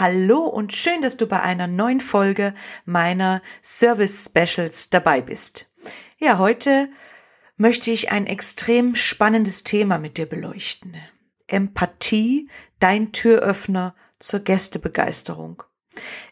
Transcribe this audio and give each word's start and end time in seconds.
Hallo 0.00 0.46
und 0.46 0.74
schön, 0.74 1.02
dass 1.02 1.18
du 1.18 1.26
bei 1.26 1.42
einer 1.42 1.66
neuen 1.66 2.00
Folge 2.00 2.54
meiner 2.86 3.42
Service 3.62 4.24
Specials 4.24 4.88
dabei 4.88 5.20
bist. 5.20 5.70
Ja, 6.16 6.38
heute 6.38 6.88
möchte 7.58 7.90
ich 7.90 8.10
ein 8.10 8.26
extrem 8.26 8.94
spannendes 8.94 9.62
Thema 9.62 9.98
mit 9.98 10.16
dir 10.16 10.24
beleuchten. 10.24 10.96
Empathie, 11.48 12.48
dein 12.78 13.12
Türöffner 13.12 13.94
zur 14.18 14.40
Gästebegeisterung. 14.40 15.64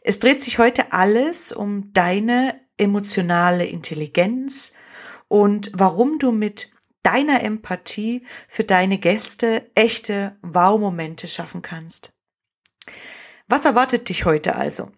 Es 0.01 0.19
dreht 0.19 0.41
sich 0.41 0.59
heute 0.59 0.95
alles 0.95 1.53
um 1.53 1.93
deine 1.93 2.59
emotionale 2.79 3.67
Intelligenz 3.67 4.73
und 5.29 5.73
warum 5.75 6.19
du 6.19 6.33
mit 6.33 6.71
deiner 7.03 7.43
Empathie 7.43 8.25
für 8.49 8.65
deine 8.65 8.97
Gäste 8.97 9.71
echte 9.75 10.39
Wow-Momente 10.41 11.29
schaffen 11.29 11.61
kannst. 11.61 12.15
Was 13.49 13.65
erwartet 13.65 14.09
dich 14.11 14.27
heute 14.27 14.55
also? 14.55 14.91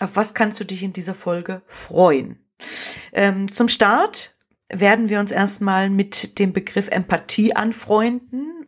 Auf 0.00 0.16
was 0.16 0.34
kannst 0.34 0.58
du 0.60 0.64
dich 0.64 0.82
in 0.82 0.92
dieser 0.92 1.14
Folge 1.14 1.62
freuen? 1.66 2.44
Ähm, 3.12 3.50
zum 3.52 3.68
Start 3.68 4.36
werden 4.68 5.08
wir 5.08 5.20
uns 5.20 5.30
erstmal 5.30 5.88
mit 5.88 6.38
dem 6.38 6.52
Begriff 6.52 6.88
Empathie 6.88 7.54
anfreunden 7.54 8.66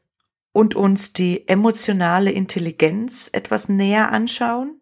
und 0.52 0.74
uns 0.74 1.12
die 1.12 1.48
emotionale 1.48 2.30
Intelligenz 2.30 3.28
etwas 3.32 3.68
näher 3.68 4.12
anschauen. 4.12 4.80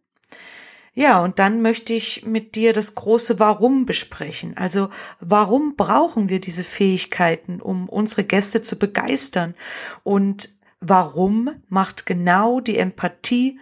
Ja, 0.92 1.22
und 1.22 1.38
dann 1.38 1.62
möchte 1.62 1.92
ich 1.92 2.26
mit 2.26 2.56
dir 2.56 2.72
das 2.72 2.96
große 2.96 3.38
Warum 3.38 3.86
besprechen. 3.86 4.56
Also 4.56 4.90
warum 5.20 5.76
brauchen 5.76 6.28
wir 6.28 6.40
diese 6.40 6.64
Fähigkeiten, 6.64 7.60
um 7.60 7.88
unsere 7.88 8.24
Gäste 8.24 8.60
zu 8.62 8.78
begeistern? 8.78 9.54
Und 10.02 10.50
warum 10.80 11.50
macht 11.68 12.06
genau 12.06 12.60
die 12.60 12.76
Empathie 12.76 13.60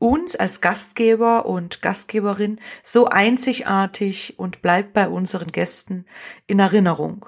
uns 0.00 0.34
als 0.34 0.60
Gastgeber 0.60 1.46
und 1.46 1.82
Gastgeberin 1.82 2.58
so 2.82 3.06
einzigartig 3.06 4.38
und 4.38 4.62
bleibt 4.62 4.94
bei 4.94 5.08
unseren 5.08 5.52
Gästen 5.52 6.06
in 6.46 6.58
Erinnerung. 6.58 7.26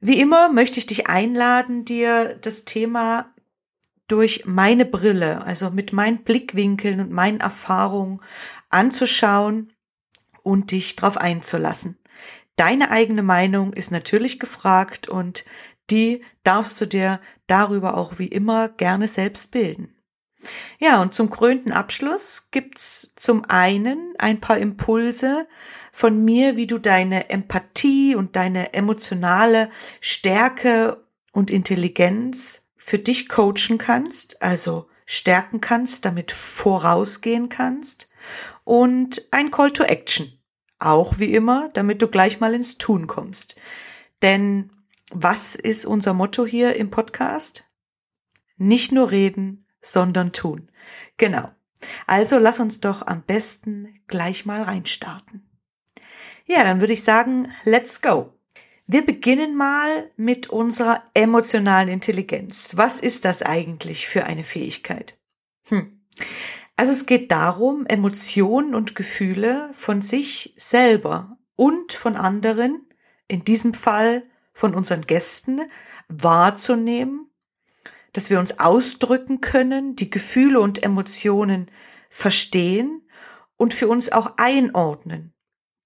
Wie 0.00 0.18
immer 0.18 0.50
möchte 0.50 0.80
ich 0.80 0.86
dich 0.86 1.06
einladen, 1.06 1.84
dir 1.84 2.36
das 2.40 2.64
Thema 2.64 3.32
durch 4.08 4.46
meine 4.46 4.84
Brille, 4.84 5.44
also 5.44 5.70
mit 5.70 5.92
meinen 5.92 6.24
Blickwinkeln 6.24 7.00
und 7.00 7.12
meinen 7.12 7.40
Erfahrungen 7.40 8.20
anzuschauen 8.70 9.72
und 10.42 10.72
dich 10.72 10.96
darauf 10.96 11.18
einzulassen. 11.18 11.98
Deine 12.56 12.90
eigene 12.90 13.22
Meinung 13.22 13.74
ist 13.74 13.90
natürlich 13.90 14.40
gefragt 14.40 15.08
und 15.08 15.44
die 15.90 16.24
darfst 16.44 16.80
du 16.80 16.86
dir 16.86 17.20
darüber 17.46 17.96
auch 17.96 18.18
wie 18.18 18.28
immer 18.28 18.70
gerne 18.70 19.06
selbst 19.06 19.50
bilden. 19.50 19.91
Ja, 20.78 21.00
und 21.00 21.14
zum 21.14 21.30
krönten 21.30 21.72
Abschluss 21.72 22.48
gibt's 22.50 23.12
zum 23.16 23.44
einen 23.44 24.14
ein 24.18 24.40
paar 24.40 24.58
Impulse 24.58 25.46
von 25.92 26.24
mir, 26.24 26.56
wie 26.56 26.66
du 26.66 26.78
deine 26.78 27.30
Empathie 27.30 28.16
und 28.16 28.36
deine 28.36 28.74
emotionale 28.74 29.70
Stärke 30.00 31.04
und 31.32 31.50
Intelligenz 31.50 32.68
für 32.76 32.98
dich 32.98 33.28
coachen 33.28 33.78
kannst, 33.78 34.42
also 34.42 34.88
stärken 35.06 35.60
kannst, 35.60 36.04
damit 36.04 36.32
vorausgehen 36.32 37.48
kannst 37.48 38.08
und 38.64 39.26
ein 39.30 39.50
Call 39.50 39.70
to 39.70 39.84
Action. 39.84 40.32
Auch 40.78 41.18
wie 41.18 41.32
immer, 41.32 41.68
damit 41.74 42.02
du 42.02 42.08
gleich 42.08 42.40
mal 42.40 42.54
ins 42.54 42.78
Tun 42.78 43.06
kommst. 43.06 43.56
Denn 44.20 44.72
was 45.12 45.54
ist 45.54 45.84
unser 45.84 46.14
Motto 46.14 46.46
hier 46.46 46.74
im 46.76 46.90
Podcast? 46.90 47.64
Nicht 48.56 48.90
nur 48.90 49.10
reden, 49.10 49.61
sondern 49.82 50.32
tun. 50.32 50.70
Genau. 51.18 51.50
Also 52.06 52.38
lass 52.38 52.60
uns 52.60 52.80
doch 52.80 53.06
am 53.06 53.22
besten 53.22 54.00
gleich 54.06 54.46
mal 54.46 54.62
reinstarten. 54.62 55.48
Ja, 56.46 56.64
dann 56.64 56.80
würde 56.80 56.92
ich 56.92 57.04
sagen, 57.04 57.52
let's 57.64 58.00
go. 58.00 58.32
Wir 58.86 59.04
beginnen 59.04 59.56
mal 59.56 60.10
mit 60.16 60.48
unserer 60.48 61.02
emotionalen 61.14 61.88
Intelligenz. 61.88 62.76
Was 62.76 63.00
ist 63.00 63.24
das 63.24 63.42
eigentlich 63.42 64.06
für 64.06 64.24
eine 64.24 64.44
Fähigkeit? 64.44 65.18
Hm. 65.68 66.00
Also 66.76 66.92
es 66.92 67.06
geht 67.06 67.30
darum, 67.30 67.86
Emotionen 67.86 68.74
und 68.74 68.96
Gefühle 68.96 69.70
von 69.72 70.02
sich 70.02 70.54
selber 70.56 71.36
und 71.54 71.92
von 71.92 72.16
anderen, 72.16 72.86
in 73.28 73.44
diesem 73.44 73.72
Fall 73.72 74.24
von 74.52 74.74
unseren 74.74 75.02
Gästen, 75.02 75.62
wahrzunehmen 76.08 77.31
dass 78.12 78.30
wir 78.30 78.38
uns 78.38 78.58
ausdrücken 78.58 79.40
können, 79.40 79.96
die 79.96 80.10
Gefühle 80.10 80.60
und 80.60 80.82
Emotionen 80.82 81.70
verstehen 82.10 83.08
und 83.56 83.74
für 83.74 83.88
uns 83.88 84.12
auch 84.12 84.34
einordnen, 84.36 85.34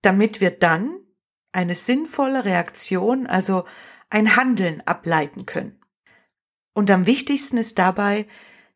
damit 0.02 0.40
wir 0.40 0.50
dann 0.50 0.98
eine 1.52 1.74
sinnvolle 1.74 2.44
Reaktion, 2.44 3.26
also 3.26 3.64
ein 4.10 4.36
Handeln 4.36 4.82
ableiten 4.86 5.46
können. 5.46 5.80
Und 6.74 6.90
am 6.90 7.06
wichtigsten 7.06 7.58
ist 7.58 7.78
dabei, 7.78 8.26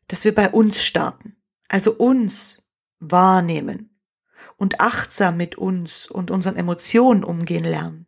dass 0.07 0.23
wir 0.23 0.33
bei 0.33 0.49
uns 0.49 0.83
starten, 0.83 1.37
also 1.67 1.93
uns 1.93 2.67
wahrnehmen 2.99 3.99
und 4.57 4.79
achtsam 4.79 5.37
mit 5.37 5.55
uns 5.55 6.07
und 6.07 6.31
unseren 6.31 6.55
Emotionen 6.55 7.23
umgehen 7.23 7.63
lernen. 7.63 8.07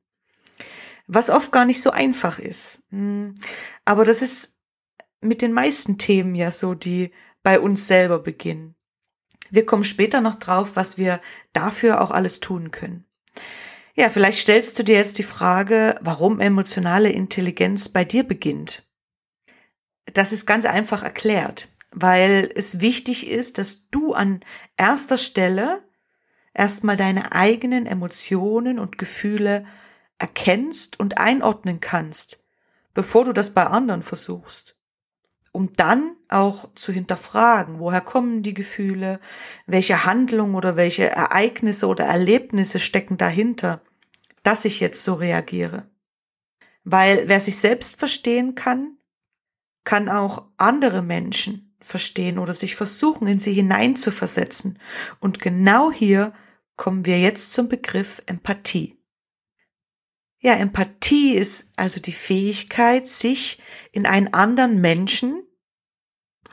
Was 1.06 1.30
oft 1.30 1.52
gar 1.52 1.66
nicht 1.66 1.82
so 1.82 1.92
einfach 1.92 2.40
ist. 2.40 2.84
Hm, 2.90 3.36
aber 3.86 4.06
das 4.06 4.22
ist 4.22 4.53
mit 5.24 5.42
den 5.42 5.54
meisten 5.54 5.98
Themen 5.98 6.36
ja 6.36 6.52
so, 6.52 6.74
die 6.74 7.12
bei 7.42 7.60
uns 7.60 7.88
selber 7.88 8.20
beginnen. 8.20 8.76
Wir 9.50 9.66
kommen 9.66 9.84
später 9.84 10.22
noch 10.22 10.36
drauf, 10.36 10.72
was 10.76 10.98
wir 10.98 11.22
dafür 11.52 12.02
auch 12.02 12.12
alles 12.12 12.40
tun 12.40 12.72
können. 12.72 13.06
Ja, 13.96 14.10
vielleicht 14.10 14.40
stellst 14.40 14.80
du 14.80 14.84
dir 14.84 14.96
jetzt 14.96 15.20
die 15.20 15.24
Frage, 15.24 15.96
warum 16.02 16.40
emotionale 16.40 17.10
Intelligenz 17.10 17.90
bei 17.90 18.04
dir 18.04 18.24
beginnt. 18.24 18.88
Das 20.06 20.32
ist 20.32 20.48
ganz 20.48 20.66
einfach 20.66 21.04
erklärt, 21.04 21.70
weil 21.92 22.50
es 22.56 22.80
wichtig 22.80 23.30
ist, 23.30 23.60
dass 23.60 23.90
du 23.90 24.14
an 24.14 24.44
erster 24.78 25.18
Stelle 25.18 25.84
erstmal 26.54 26.98
deine 26.98 27.34
eigenen 27.34 27.86
Emotionen 27.86 28.80
und 28.80 28.98
Gefühle 28.98 29.66
erkennst 30.18 31.00
und 31.00 31.20
einordnen 31.20 31.80
kannst, 31.80 32.44
bevor 32.94 33.26
du 33.26 33.34
das 33.34 33.52
bei 33.52 33.66
anderen 33.66 34.02
versuchst 34.02 34.76
um 35.54 35.72
dann 35.74 36.18
auch 36.28 36.74
zu 36.74 36.92
hinterfragen, 36.92 37.80
woher 37.80 38.02
kommen 38.02 38.42
die 38.42 38.56
Gefühle, 38.56 39.20
welche 39.68 40.04
Handlungen 40.04 40.56
oder 40.56 40.76
welche 40.76 41.10
Ereignisse 41.10 41.88
oder 41.88 42.06
Erlebnisse 42.06 42.80
stecken 42.80 43.18
dahinter, 43.18 43.82
dass 44.42 44.66
ich 44.66 44.80
jetzt 44.80 45.04
so 45.04 45.14
reagiere. 45.14 45.88
Weil 46.84 47.30
wer 47.30 47.40
sich 47.40 47.58
selbst 47.58 48.00
verstehen 48.00 48.56
kann, 48.56 48.98
kann 49.86 50.10
auch 50.10 50.48
andere 50.58 51.04
Menschen 51.04 51.76
verstehen 51.80 52.40
oder 52.40 52.56
sich 52.56 52.76
versuchen, 52.76 53.28
in 53.28 53.40
sie 53.40 53.54
hineinzuversetzen. 53.54 54.80
Und 55.20 55.40
genau 55.40 55.92
hier 55.92 56.34
kommen 56.78 57.06
wir 57.06 57.20
jetzt 57.20 57.54
zum 57.54 57.70
Begriff 57.70 58.22
Empathie. 58.26 58.98
Ja, 60.46 60.56
Empathie 60.56 61.36
ist 61.36 61.70
also 61.78 62.02
die 62.02 62.12
Fähigkeit, 62.12 63.08
sich 63.08 63.62
in 63.94 64.06
einen 64.06 64.34
anderen 64.34 64.82
Menschen, 64.82 65.42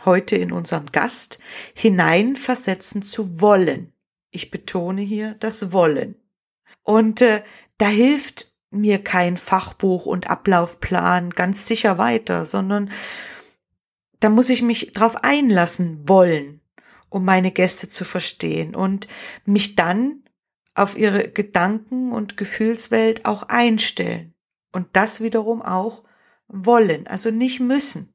heute 0.05 0.37
in 0.37 0.53
unseren 0.53 0.87
Gast, 0.87 1.41
hineinversetzen 1.75 3.03
zu 3.03 3.41
wollen. 3.41 3.93
Ich 4.31 4.53
betone 4.53 5.03
hier 5.03 5.35
das 5.41 5.73
Wollen. 5.73 6.15
Und 6.85 7.21
äh, 7.21 7.43
da 7.79 7.89
hilft 7.89 8.53
mir 8.71 9.03
kein 9.03 9.37
Fachbuch 9.37 10.07
und 10.07 10.31
Ablaufplan 10.31 11.31
ganz 11.31 11.67
sicher 11.67 11.99
weiter, 11.99 12.45
sondern 12.45 12.93
da 14.21 14.29
muss 14.29 14.51
ich 14.51 14.63
mich 14.63 14.93
drauf 14.93 15.25
einlassen 15.25 16.09
wollen, 16.09 16.61
um 17.09 17.25
meine 17.25 17.51
Gäste 17.51 17.89
zu 17.89 18.05
verstehen 18.05 18.77
und 18.77 19.09
mich 19.47 19.75
dann 19.75 20.23
auf 20.81 20.97
ihre 20.97 21.29
Gedanken 21.29 22.11
und 22.11 22.38
Gefühlswelt 22.38 23.27
auch 23.27 23.43
einstellen 23.44 24.35
Und 24.73 24.88
das 24.94 25.21
wiederum 25.21 25.61
auch 25.61 26.05
wollen, 26.49 27.06
also 27.06 27.31
nicht 27.31 27.61
müssen. 27.61 28.15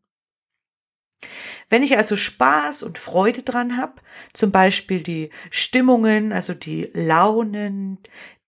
Wenn 1.70 1.84
ich 1.84 1.96
also 1.96 2.16
Spaß 2.16 2.84
und 2.84 2.98
Freude 2.98 3.44
dran 3.44 3.78
habe, 3.78 4.02
zum 4.34 4.52
Beispiel 4.52 5.02
die 5.02 5.30
Stimmungen, 5.52 6.34
also 6.34 6.54
die 6.54 6.90
Launen, 6.94 8.00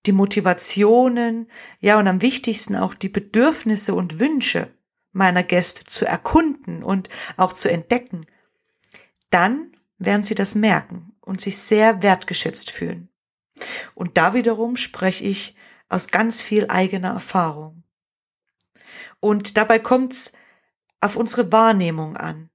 die 0.05 0.11
Motivationen, 0.13 1.49
ja 1.79 1.99
und 1.99 2.07
am 2.07 2.21
wichtigsten 2.21 2.75
auch 2.75 2.95
die 2.95 3.09
Bedürfnisse 3.09 3.93
und 3.93 4.19
Wünsche 4.19 4.73
meiner 5.11 5.43
Gäste 5.43 5.83
zu 5.85 6.05
erkunden 6.05 6.81
und 6.81 7.09
auch 7.37 7.53
zu 7.53 7.69
entdecken, 7.69 8.25
dann 9.29 9.73
werden 9.99 10.23
sie 10.23 10.35
das 10.35 10.55
merken 10.55 11.13
und 11.21 11.39
sich 11.39 11.57
sehr 11.57 12.01
wertgeschätzt 12.01 12.71
fühlen. 12.71 13.09
Und 13.95 14.17
da 14.17 14.33
wiederum 14.33 14.75
spreche 14.75 15.25
ich 15.25 15.55
aus 15.89 16.07
ganz 16.07 16.41
viel 16.41 16.67
eigener 16.69 17.13
Erfahrung. 17.13 17.83
Und 19.19 19.57
dabei 19.57 19.79
kommt 19.79 20.13
es 20.13 20.33
auf 21.01 21.15
unsere 21.15 21.51
Wahrnehmung 21.51 22.17
an. 22.17 22.49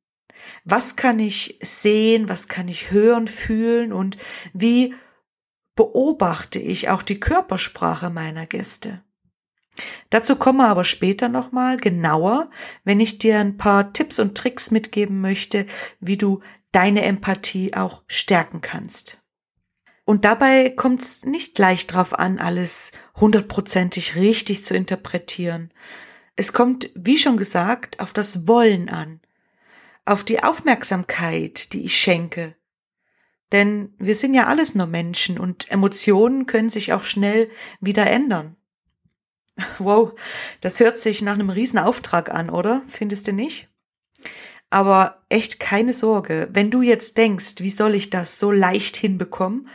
Was 0.65 0.97
kann 0.97 1.19
ich 1.19 1.59
sehen, 1.63 2.29
was 2.29 2.49
kann 2.49 2.69
ich 2.69 2.91
hören, 2.91 3.29
fühlen 3.29 3.93
und 3.93 4.19
wie 4.53 4.95
beobachte 5.75 6.59
ich 6.59 6.89
auch 6.89 7.03
die 7.03 7.21
Körpersprache 7.21 8.11
meiner 8.11 8.47
Gäste? 8.47 9.03
Dazu 10.11 10.37
kommen 10.37 10.59
wir 10.59 10.69
aber 10.69 10.85
später 10.85 11.29
nochmal 11.29 11.79
genauer, 11.79 12.51
wenn 12.85 13.01
ich 13.01 13.19
dir 13.19 13.39
ein 13.39 13.57
paar 13.57 13.93
Tipps 13.93 14.19
und 14.19 14.37
Tricks 14.37 14.71
mitgeben 14.71 15.21
möchte, 15.21 15.67
wie 16.01 16.19
du 16.19 16.43
deine 16.73 17.03
Empathie 17.03 17.75
auch 17.75 18.03
stärken 18.07 18.61
kannst. 18.61 19.22
Und 20.13 20.27
dabei 20.27 20.69
kommt 20.69 21.01
es 21.01 21.25
nicht 21.25 21.59
leicht 21.59 21.95
drauf 21.95 22.19
an, 22.19 22.39
alles 22.39 22.93
hundertprozentig 23.17 24.15
richtig 24.15 24.63
zu 24.63 24.75
interpretieren. 24.75 25.73
Es 26.37 26.53
kommt, 26.53 26.91
wie 26.95 27.17
schon 27.17 27.39
gesagt, 27.39 27.99
auf 27.99 28.13
das 28.13 28.47
Wollen 28.47 28.91
an, 28.91 29.23
auf 30.05 30.23
die 30.23 30.43
Aufmerksamkeit, 30.43 31.73
die 31.73 31.87
ich 31.87 31.97
schenke. 31.97 32.55
Denn 33.53 33.95
wir 33.97 34.15
sind 34.15 34.35
ja 34.35 34.49
alles 34.49 34.75
nur 34.75 34.87
Menschen 34.87 35.39
und 35.39 35.71
Emotionen 35.71 36.45
können 36.45 36.69
sich 36.69 36.93
auch 36.93 37.05
schnell 37.05 37.49
wieder 37.81 38.07
ändern. 38.07 38.57
Wow, 39.79 40.13
das 40.61 40.79
hört 40.79 40.99
sich 40.99 41.23
nach 41.23 41.33
einem 41.33 41.49
Riesenauftrag 41.49 42.31
an, 42.31 42.51
oder? 42.51 42.83
Findest 42.87 43.29
du 43.29 43.33
nicht? 43.33 43.71
Aber 44.69 45.23
echt 45.31 45.59
keine 45.59 45.95
Sorge, 45.95 46.51
wenn 46.53 46.71
du 46.71 46.83
jetzt 46.83 47.17
denkst, 47.17 47.55
wie 47.61 47.71
soll 47.71 47.95
ich 47.95 48.11
das 48.11 48.39
so 48.39 48.51
leicht 48.53 48.99
hinbekommen, 48.99 49.71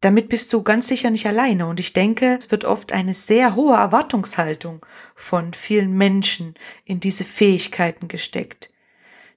damit 0.00 0.28
bist 0.28 0.52
du 0.52 0.62
ganz 0.62 0.88
sicher 0.88 1.10
nicht 1.10 1.26
alleine. 1.26 1.66
Und 1.66 1.80
ich 1.80 1.92
denke, 1.92 2.38
es 2.40 2.50
wird 2.50 2.64
oft 2.64 2.92
eine 2.92 3.14
sehr 3.14 3.54
hohe 3.54 3.76
Erwartungshaltung 3.76 4.84
von 5.14 5.54
vielen 5.54 5.92
Menschen 5.92 6.54
in 6.84 7.00
diese 7.00 7.24
Fähigkeiten 7.24 8.08
gesteckt, 8.08 8.70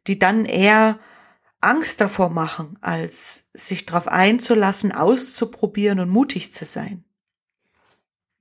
die 0.08 0.20
dann 0.20 0.46
eher 0.46 1.00
Angst 1.62 2.02
davor 2.02 2.30
machen, 2.30 2.78
als 2.82 3.48
sich 3.54 3.86
darauf 3.86 4.08
einzulassen, 4.08 4.92
auszuprobieren 4.92 6.00
und 6.00 6.10
mutig 6.10 6.54
zu 6.54 6.66
sein. 6.66 7.04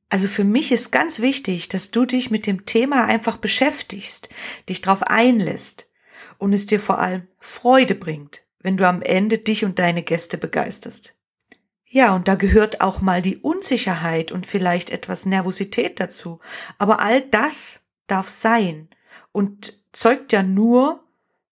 Also 0.08 0.26
für 0.26 0.44
mich 0.44 0.72
ist 0.72 0.90
ganz 0.90 1.20
wichtig, 1.20 1.68
dass 1.68 1.92
du 1.92 2.04
dich 2.04 2.30
mit 2.30 2.46
dem 2.46 2.66
Thema 2.66 3.04
einfach 3.04 3.36
beschäftigst, 3.36 4.28
dich 4.68 4.80
darauf 4.80 5.04
einlässt 5.04 5.90
und 6.38 6.52
es 6.52 6.66
dir 6.66 6.80
vor 6.80 6.98
allem 6.98 7.28
Freude 7.38 7.94
bringt, 7.94 8.42
wenn 8.58 8.76
du 8.76 8.88
am 8.88 9.02
Ende 9.02 9.38
dich 9.38 9.64
und 9.64 9.78
deine 9.78 10.02
Gäste 10.02 10.36
begeisterst. 10.36 11.14
Ja, 11.92 12.14
und 12.14 12.28
da 12.28 12.36
gehört 12.36 12.80
auch 12.80 13.00
mal 13.00 13.20
die 13.20 13.38
Unsicherheit 13.38 14.30
und 14.30 14.46
vielleicht 14.46 14.90
etwas 14.90 15.26
Nervosität 15.26 15.98
dazu. 15.98 16.38
Aber 16.78 17.00
all 17.00 17.20
das 17.20 17.84
darf 18.06 18.28
sein 18.28 18.88
und 19.32 19.82
zeugt 19.92 20.32
ja 20.32 20.44
nur 20.44 21.04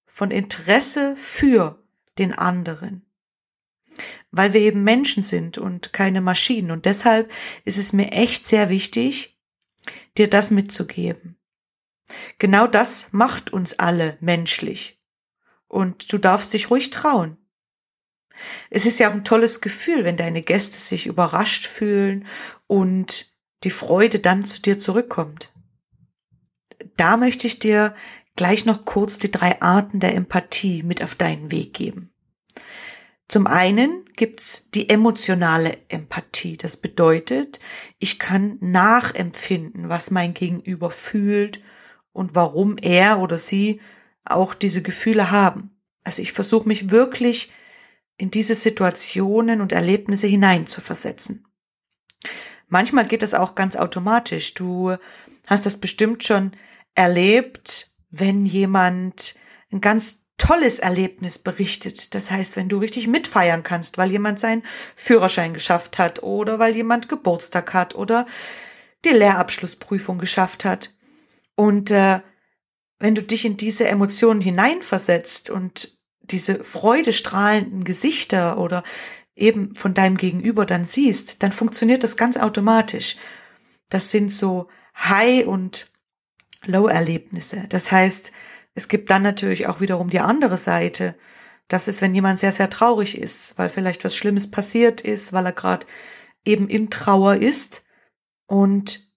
von 0.07 0.31
Interesse 0.31 1.17
für 1.17 1.83
den 2.19 2.33
anderen. 2.33 3.05
Weil 4.31 4.53
wir 4.53 4.61
eben 4.61 4.85
Menschen 4.85 5.25
sind 5.25 5.59
und 5.59 5.93
keine 5.93 6.21
Maschinen. 6.21 6.71
Und 6.71 6.85
deshalb 6.85 7.33
ist 7.65 7.79
es 7.79 7.93
mir 7.93 8.13
echt 8.13 8.47
sehr 8.47 8.69
wichtig, 8.69 9.41
dir 10.17 10.31
das 10.31 10.53
mitzugeben. 10.53 11.37
Genau 12.39 12.69
das 12.69 13.09
macht 13.13 13.53
uns 13.53 13.81
alle 13.81 14.17
menschlich. 14.21 15.01
Und 15.67 16.13
du 16.13 16.19
darfst 16.19 16.53
dich 16.55 16.71
ruhig 16.71 16.91
trauen. 16.91 17.39
Es 18.71 18.87
ist 18.87 18.99
ja 18.99 19.09
auch 19.09 19.15
ein 19.15 19.25
tolles 19.25 19.61
Gefühl, 19.61 20.05
wenn 20.05 20.17
deine 20.17 20.43
Gäste 20.43 20.77
sich 20.77 21.07
überrascht 21.07 21.67
fühlen 21.67 22.27
und 22.67 23.33
die 23.65 23.71
Freude 23.71 24.19
dann 24.19 24.45
zu 24.45 24.63
dir 24.63 24.79
zurückkommt. 24.79 25.53
Da 26.97 27.17
möchte 27.17 27.47
ich 27.47 27.59
dir 27.59 27.95
gleich 28.37 28.65
noch 28.65 28.85
kurz 28.85 29.19
die 29.19 29.31
drei 29.31 29.61
Arten 29.61 30.01
der 30.01 30.15
Empathie 30.15 30.83
mit 30.83 31.03
auf 31.03 31.15
deinen 31.17 31.51
Weg 31.51 31.75
geben. 31.75 32.13
Zum 33.27 33.47
einen 33.47 34.07
gibt's 34.17 34.71
die 34.75 34.89
emotionale 34.89 35.77
Empathie. 35.89 36.57
Das 36.57 36.79
bedeutet, 36.79 37.61
ich 37.99 38.19
kann 38.19 38.57
nachempfinden, 38.61 39.91
was 39.91 40.11
mein 40.11 40.33
Gegenüber 40.33 40.91
fühlt 40.91 41.61
und 42.13 42.35
warum 42.35 42.79
er 42.79 43.19
oder 43.19 43.37
sie 43.37 43.81
auch 44.25 44.55
diese 44.55 44.83
Gefühle 44.83 45.31
haben. 45.31 45.77
Also 46.05 46.23
ich 46.23 46.33
versuche 46.33 46.67
mich 46.67 46.91
wirklich 46.91 47.53
in 48.19 48.31
diese 48.31 48.55
Situationen 48.55 49.63
und 49.63 49.73
Erlebnisse 49.73 50.27
hineinzuversetzen. 50.27 51.47
Manchmal 52.67 53.07
geht 53.07 53.23
das 53.23 53.33
auch 53.33 53.55
ganz 53.55 53.77
automatisch. 53.77 54.53
Du 54.53 54.97
hast 55.47 55.65
das 55.65 55.79
bestimmt 55.79 56.25
schon 56.25 56.53
erlebt, 56.95 57.93
wenn 58.11 58.45
jemand 58.45 59.37
ein 59.73 59.81
ganz 59.81 60.27
tolles 60.37 60.79
Erlebnis 60.79 61.39
berichtet. 61.39 62.15
Das 62.15 62.31
heißt, 62.31 62.57
wenn 62.57 62.69
du 62.69 62.79
richtig 62.79 63.07
mitfeiern 63.07 63.63
kannst, 63.63 63.99
weil 63.99 64.11
jemand 64.11 64.41
seinen 64.41 64.65
Führerschein 64.97 65.55
geschafft 65.55 65.99
hat 65.99 66.23
oder 66.23 66.59
weil 66.59 66.75
jemand 66.75 67.09
Geburtstag 67.09 67.73
hat 67.73 67.95
oder 67.95 68.27
die 69.05 69.11
Lehrabschlussprüfung 69.11 70.19
geschafft 70.19 70.65
hat. 70.65 70.95
Und 71.55 71.91
äh, 71.91 72.21
wenn 72.99 73.15
du 73.15 73.23
dich 73.23 73.45
in 73.45 73.57
diese 73.57 73.87
Emotionen 73.87 74.41
hineinversetzt 74.41 75.51
und 75.51 75.98
diese 76.31 76.65
freudestrahlenden 76.65 77.85
Gesichter 77.85 78.59
oder 78.59 78.83
eben 79.35 79.75
von 79.77 79.95
deinem 79.95 80.17
Gegenüber 80.17 80.67
dann 80.67 80.85
siehst, 80.85 81.43
dann 81.43 81.53
funktioniert 81.53 82.03
das 82.05 82.17
ganz 82.17 82.37
automatisch. 82.37 83.17
Das 83.89 84.11
sind 84.11 84.31
so 84.31 84.69
High- 84.97 85.47
und 85.47 85.91
Low-Erlebnisse. 86.65 87.67
Das 87.69 87.93
heißt, 87.93 88.33
es 88.75 88.89
gibt 88.89 89.11
dann 89.11 89.23
natürlich 89.23 89.67
auch 89.69 89.81
wiederum 89.81 90.11
die 90.11 90.21
andere 90.21 90.59
Seite. 90.59 91.15
Das 91.69 91.89
ist, 91.89 92.03
wenn 92.03 92.15
jemand 92.15 92.39
sehr, 92.39 92.53
sehr 92.53 92.71
traurig 92.71 93.17
ist, 93.17 93.57
weil 93.59 93.71
vielleicht 93.71 94.05
was 94.05 94.17
Schlimmes 94.17 94.51
passiert 94.51 95.01
ist, 95.01 95.33
weil 95.33 95.47
er 95.47 95.53
gerade 95.53 95.87
eben 96.45 96.69
in 96.69 96.91
Trauer 96.91 97.37
ist. 97.37 97.83
Und 98.47 99.09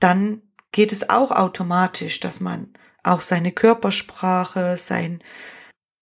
dann 0.00 0.42
geht 0.72 0.92
es 0.92 1.08
auch 1.08 1.30
automatisch, 1.30 2.20
dass 2.20 2.40
man 2.40 2.72
auch 3.02 3.20
seine 3.20 3.52
Körpersprache, 3.52 4.76
sein 4.76 5.22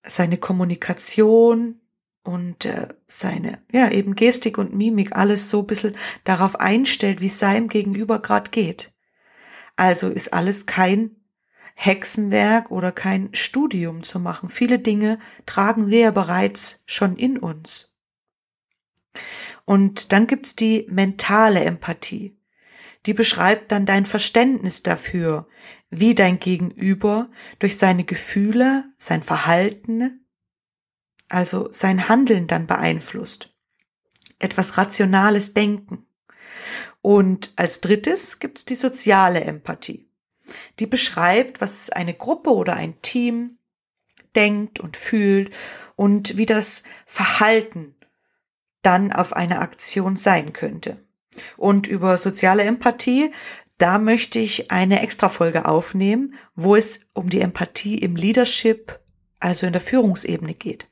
seine 0.04 0.38
Kommunikation 0.38 1.80
und 2.22 2.64
äh, 2.64 2.88
seine, 3.06 3.62
ja, 3.72 3.90
eben 3.90 4.14
Gestik 4.14 4.58
und 4.58 4.74
Mimik 4.74 5.16
alles 5.16 5.48
so 5.50 5.60
ein 5.60 5.66
bisschen 5.66 5.96
darauf 6.24 6.60
einstellt, 6.60 7.20
wie 7.20 7.26
es 7.26 7.38
seinem 7.38 7.68
Gegenüber 7.68 8.20
gerade 8.20 8.50
geht. 8.50 8.92
Also 9.76 10.08
ist 10.08 10.32
alles 10.32 10.66
kein 10.66 11.16
Hexenwerk 11.74 12.70
oder 12.70 12.92
kein 12.92 13.30
Studium 13.32 14.02
zu 14.02 14.20
machen. 14.20 14.50
Viele 14.50 14.78
Dinge 14.78 15.18
tragen 15.46 15.88
wir 15.88 16.00
ja 16.00 16.10
bereits 16.10 16.82
schon 16.84 17.16
in 17.16 17.38
uns. 17.38 17.94
Und 19.64 20.12
dann 20.12 20.26
gibt's 20.26 20.54
die 20.56 20.86
mentale 20.90 21.64
Empathie. 21.64 22.36
Die 23.06 23.14
beschreibt 23.14 23.72
dann 23.72 23.86
dein 23.86 24.04
Verständnis 24.04 24.82
dafür, 24.82 25.48
wie 25.90 26.14
dein 26.14 26.38
Gegenüber 26.38 27.28
durch 27.58 27.78
seine 27.78 28.04
Gefühle, 28.04 28.84
sein 28.98 29.22
Verhalten, 29.22 30.24
also 31.28 31.68
sein 31.72 32.08
Handeln 32.08 32.46
dann 32.46 32.66
beeinflusst. 32.66 33.54
Etwas 34.38 34.78
rationales 34.78 35.52
Denken. 35.52 36.06
Und 37.02 37.52
als 37.56 37.80
drittes 37.80 38.38
gibt 38.38 38.58
es 38.58 38.64
die 38.64 38.76
soziale 38.76 39.42
Empathie. 39.42 40.08
Die 40.78 40.86
beschreibt, 40.86 41.60
was 41.60 41.90
eine 41.90 42.14
Gruppe 42.14 42.50
oder 42.50 42.74
ein 42.74 43.00
Team 43.02 43.58
denkt 44.34 44.80
und 44.80 44.96
fühlt 44.96 45.50
und 45.96 46.36
wie 46.36 46.46
das 46.46 46.82
Verhalten 47.06 47.94
dann 48.82 49.12
auf 49.12 49.32
eine 49.32 49.60
Aktion 49.60 50.16
sein 50.16 50.52
könnte. 50.52 51.04
Und 51.56 51.86
über 51.86 52.18
soziale 52.18 52.64
Empathie 52.64 53.30
da 53.80 53.98
möchte 53.98 54.38
ich 54.38 54.70
eine 54.70 55.00
Extrafolge 55.00 55.64
aufnehmen, 55.64 56.34
wo 56.54 56.76
es 56.76 57.00
um 57.14 57.30
die 57.30 57.40
Empathie 57.40 57.96
im 57.96 58.14
Leadership, 58.14 59.00
also 59.38 59.66
in 59.66 59.72
der 59.72 59.80
Führungsebene 59.80 60.52
geht. 60.52 60.90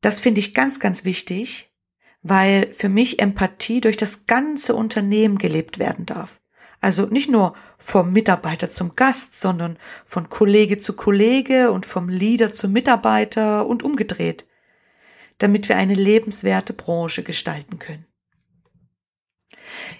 Das 0.00 0.18
finde 0.18 0.40
ich 0.40 0.54
ganz, 0.54 0.80
ganz 0.80 1.04
wichtig, 1.04 1.72
weil 2.20 2.72
für 2.72 2.88
mich 2.88 3.20
Empathie 3.20 3.80
durch 3.80 3.96
das 3.96 4.26
ganze 4.26 4.74
Unternehmen 4.74 5.38
gelebt 5.38 5.78
werden 5.78 6.04
darf. 6.04 6.40
Also 6.80 7.06
nicht 7.06 7.30
nur 7.30 7.54
vom 7.78 8.12
Mitarbeiter 8.12 8.70
zum 8.70 8.96
Gast, 8.96 9.40
sondern 9.40 9.78
von 10.04 10.28
Kollege 10.28 10.78
zu 10.78 10.94
Kollege 10.94 11.70
und 11.70 11.86
vom 11.86 12.08
Leader 12.08 12.52
zum 12.52 12.72
Mitarbeiter 12.72 13.66
und 13.66 13.84
umgedreht, 13.84 14.48
damit 15.38 15.68
wir 15.68 15.76
eine 15.76 15.94
lebenswerte 15.94 16.72
Branche 16.72 17.22
gestalten 17.22 17.78
können. 17.78 18.07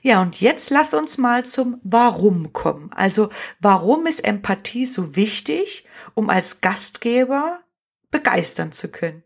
Ja, 0.03 0.23
und 0.23 0.41
jetzt 0.41 0.71
lass 0.71 0.95
uns 0.95 1.19
mal 1.19 1.45
zum 1.45 1.81
Warum 1.83 2.53
kommen. 2.53 2.91
Also, 2.93 3.31
warum 3.61 4.07
ist 4.07 4.25
Empathie 4.25 4.87
so 4.87 5.17
wichtig, 5.17 5.87
um 6.15 6.31
als 6.31 6.61
Gastgeber 6.61 7.61
begeistern 8.11 8.73
zu 8.73 8.91
können? 8.91 9.25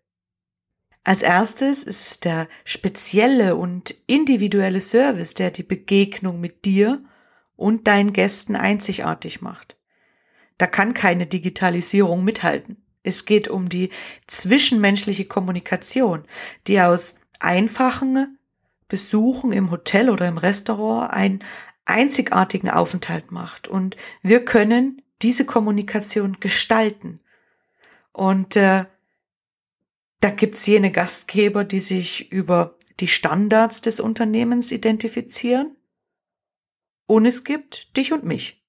Als 1.05 1.23
erstes 1.23 1.83
ist 1.83 2.07
es 2.07 2.21
der 2.21 2.49
spezielle 2.65 3.57
und 3.57 3.95
individuelle 4.07 4.81
Service, 4.81 5.35
der 5.35 5.51
die 5.51 5.65
Begegnung 5.65 6.41
mit 6.41 6.65
dir 6.65 7.03
und 7.57 7.89
deinen 7.89 8.13
Gästen 8.13 8.55
einzigartig 8.55 9.41
macht. 9.41 9.77
Da 10.59 10.67
kann 10.69 10.95
keine 10.95 11.27
Digitalisierung 11.27 12.23
mithalten. 12.23 12.85
Es 13.03 13.25
geht 13.25 13.49
um 13.49 13.69
die 13.69 13.91
zwischenmenschliche 14.29 15.25
Kommunikation, 15.25 16.25
die 16.69 16.81
aus 16.81 17.19
einfachen 17.41 18.39
Besuchen 18.93 19.53
im 19.53 19.71
Hotel 19.71 20.11
oder 20.11 20.29
im 20.29 20.37
Restaurant 20.37 21.15
einen 21.15 21.45
einzigartigen 21.87 22.69
Aufenthalt 22.69 23.33
macht. 23.33 23.67
Und 23.67 23.97
wir 24.23 24.45
können 24.45 25.01
diese 25.23 25.47
Kommunikation 25.47 26.37
gestalten. 26.41 27.21
Und 28.13 28.55
äh, 28.55 28.85
da 30.21 30.29
gibt's 30.29 30.67
jene 30.67 30.93
Gastgeber, 30.93 31.65
die 31.65 31.81
sich 31.81 32.31
über 32.31 32.77
die 33.01 33.09
Standards 33.09 33.81
des 33.81 33.99
Unternehmens 33.99 34.73
identifizieren 34.73 35.75
und 37.07 37.25
es 37.25 37.45
gibt 37.45 37.97
dich 37.97 38.13
und 38.13 38.25
mich. 38.25 38.63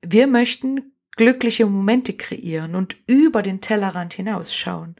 Wir 0.00 0.28
möchten 0.28 0.92
glückliche 1.16 1.66
Momente 1.66 2.12
kreieren 2.12 2.76
und 2.76 2.96
über 3.08 3.42
den 3.42 3.60
Tellerrand 3.60 4.14
hinausschauen. 4.14 4.94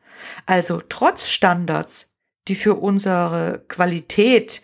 Also 0.45 0.83
trotz 0.89 1.29
Standards, 1.29 2.12
die 2.49 2.55
für 2.55 2.75
unsere 2.75 3.65
Qualität 3.69 4.63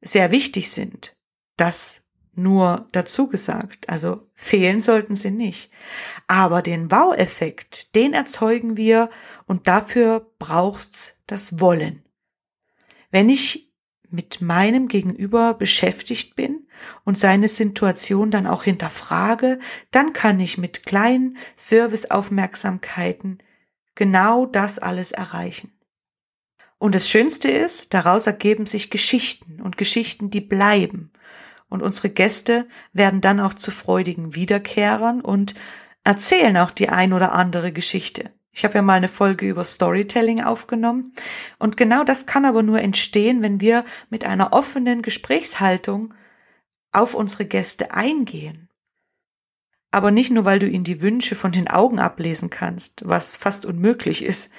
sehr 0.00 0.30
wichtig 0.30 0.70
sind, 0.70 1.16
das 1.56 2.04
nur 2.36 2.88
dazu 2.92 3.28
gesagt. 3.28 3.88
Also 3.88 4.28
fehlen 4.34 4.80
sollten 4.80 5.14
sie 5.14 5.30
nicht. 5.30 5.70
Aber 6.26 6.62
den 6.62 6.90
Wow-Effekt, 6.90 7.94
den 7.94 8.12
erzeugen 8.12 8.76
wir 8.76 9.10
und 9.46 9.66
dafür 9.66 10.30
braucht's 10.38 11.20
das 11.26 11.60
Wollen. 11.60 12.02
Wenn 13.10 13.28
ich 13.28 13.72
mit 14.10 14.40
meinem 14.40 14.88
Gegenüber 14.88 15.54
beschäftigt 15.54 16.36
bin 16.36 16.68
und 17.04 17.18
seine 17.18 17.48
Situation 17.48 18.30
dann 18.30 18.46
auch 18.46 18.64
hinterfrage, 18.64 19.58
dann 19.90 20.12
kann 20.12 20.40
ich 20.40 20.58
mit 20.58 20.86
kleinen 20.86 21.36
Serviceaufmerksamkeiten 21.56 23.38
genau 23.94 24.46
das 24.46 24.78
alles 24.78 25.12
erreichen. 25.12 25.73
Und 26.84 26.94
das 26.94 27.08
Schönste 27.08 27.48
ist, 27.50 27.94
daraus 27.94 28.26
ergeben 28.26 28.66
sich 28.66 28.90
Geschichten 28.90 29.62
und 29.62 29.78
Geschichten, 29.78 30.28
die 30.28 30.42
bleiben. 30.42 31.12
Und 31.70 31.80
unsere 31.82 32.10
Gäste 32.10 32.68
werden 32.92 33.22
dann 33.22 33.40
auch 33.40 33.54
zu 33.54 33.70
freudigen 33.70 34.34
Wiederkehrern 34.34 35.22
und 35.22 35.54
erzählen 36.04 36.54
auch 36.58 36.70
die 36.70 36.90
ein 36.90 37.14
oder 37.14 37.32
andere 37.32 37.72
Geschichte. 37.72 38.32
Ich 38.52 38.66
habe 38.66 38.74
ja 38.74 38.82
mal 38.82 38.98
eine 38.98 39.08
Folge 39.08 39.48
über 39.48 39.64
Storytelling 39.64 40.44
aufgenommen. 40.44 41.14
Und 41.58 41.78
genau 41.78 42.04
das 42.04 42.26
kann 42.26 42.44
aber 42.44 42.62
nur 42.62 42.82
entstehen, 42.82 43.42
wenn 43.42 43.62
wir 43.62 43.86
mit 44.10 44.26
einer 44.26 44.52
offenen 44.52 45.00
Gesprächshaltung 45.00 46.12
auf 46.92 47.14
unsere 47.14 47.46
Gäste 47.46 47.92
eingehen. 47.94 48.68
Aber 49.90 50.10
nicht 50.10 50.30
nur, 50.30 50.44
weil 50.44 50.58
du 50.58 50.68
ihnen 50.68 50.84
die 50.84 51.00
Wünsche 51.00 51.34
von 51.34 51.52
den 51.52 51.68
Augen 51.68 51.98
ablesen 51.98 52.50
kannst, 52.50 53.08
was 53.08 53.36
fast 53.36 53.64
unmöglich 53.64 54.22
ist, 54.22 54.50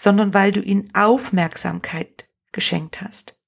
sondern 0.00 0.32
weil 0.32 0.50
du 0.50 0.62
ihnen 0.62 0.88
Aufmerksamkeit 0.94 2.26
geschenkt 2.52 3.02
hast, 3.02 3.38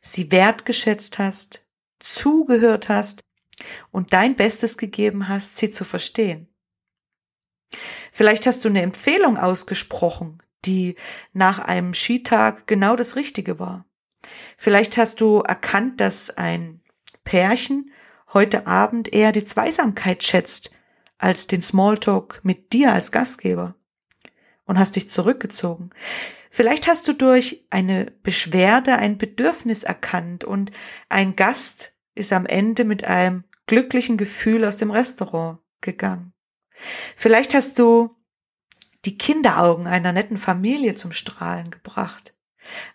sie 0.00 0.30
wertgeschätzt 0.30 1.18
hast, 1.18 1.66
zugehört 1.98 2.88
hast 2.88 3.24
und 3.90 4.12
dein 4.12 4.36
Bestes 4.36 4.78
gegeben 4.78 5.26
hast, 5.28 5.56
sie 5.56 5.70
zu 5.70 5.84
verstehen. 5.84 6.46
Vielleicht 8.12 8.46
hast 8.46 8.64
du 8.64 8.68
eine 8.68 8.82
Empfehlung 8.82 9.36
ausgesprochen, 9.36 10.40
die 10.64 10.94
nach 11.32 11.58
einem 11.58 11.92
Skitag 11.92 12.68
genau 12.68 12.94
das 12.94 13.16
Richtige 13.16 13.58
war. 13.58 13.84
Vielleicht 14.56 14.96
hast 14.96 15.20
du 15.20 15.40
erkannt, 15.40 16.00
dass 16.00 16.30
ein 16.30 16.82
Pärchen 17.24 17.90
heute 18.32 18.68
Abend 18.68 19.12
eher 19.12 19.32
die 19.32 19.44
Zweisamkeit 19.44 20.22
schätzt 20.22 20.72
als 21.18 21.48
den 21.48 21.62
Smalltalk 21.62 22.42
mit 22.44 22.72
dir 22.72 22.92
als 22.92 23.10
Gastgeber 23.10 23.74
und 24.66 24.78
hast 24.78 24.96
dich 24.96 25.08
zurückgezogen. 25.08 25.90
Vielleicht 26.50 26.86
hast 26.86 27.08
du 27.08 27.12
durch 27.12 27.66
eine 27.70 28.12
Beschwerde 28.22 28.96
ein 28.96 29.18
Bedürfnis 29.18 29.82
erkannt 29.82 30.44
und 30.44 30.70
ein 31.08 31.36
Gast 31.36 31.94
ist 32.14 32.32
am 32.32 32.46
Ende 32.46 32.84
mit 32.84 33.04
einem 33.04 33.44
glücklichen 33.66 34.16
Gefühl 34.16 34.64
aus 34.64 34.76
dem 34.76 34.90
Restaurant 34.90 35.58
gegangen. 35.80 36.32
Vielleicht 37.16 37.54
hast 37.54 37.78
du 37.78 38.16
die 39.04 39.18
Kinderaugen 39.18 39.86
einer 39.86 40.12
netten 40.12 40.36
Familie 40.36 40.94
zum 40.94 41.12
Strahlen 41.12 41.70
gebracht, 41.70 42.34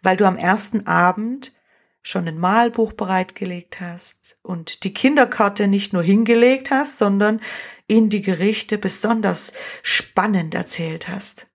weil 0.02 0.18
du 0.18 0.26
am 0.26 0.38
ersten 0.38 0.88
Abend 0.88 1.54
schon 2.02 2.28
ein 2.28 2.40
Malbuch 2.40 2.94
bereitgelegt 2.94 3.82
hast 3.82 4.40
und 4.42 4.84
die 4.84 4.94
Kinderkarte 4.94 5.68
nicht 5.68 5.94
nur 5.94 6.02
hingelegt 6.02 6.72
hast, 6.72 6.98
sondern 6.98 7.42
ihnen 7.88 8.10
die 8.10 8.22
Gerichte 8.22 8.78
besonders 8.78 9.54
spannend 9.84 10.56
erzählt 10.56 11.08
hast. 11.08 11.49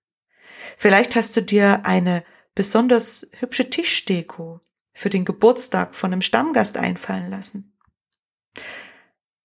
Vielleicht 0.77 1.15
hast 1.15 1.35
du 1.35 1.41
dir 1.41 1.85
eine 1.85 2.23
besonders 2.53 3.27
hübsche 3.39 3.69
Tischdeko 3.69 4.61
für 4.93 5.09
den 5.09 5.25
Geburtstag 5.25 5.95
von 5.95 6.13
einem 6.13 6.21
Stammgast 6.21 6.77
einfallen 6.77 7.29
lassen. 7.29 7.77